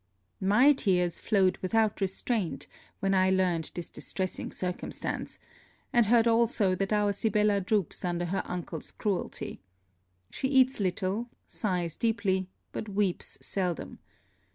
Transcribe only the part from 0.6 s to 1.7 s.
tears flowed